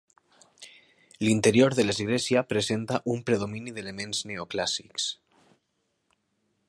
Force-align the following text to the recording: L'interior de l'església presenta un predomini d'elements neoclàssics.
L'interior 1.25 1.75
de 1.79 1.85
l'església 1.85 2.43
presenta 2.53 3.01
un 3.17 3.21
predomini 3.29 3.75
d'elements 3.77 4.25
neoclàssics. 4.33 5.07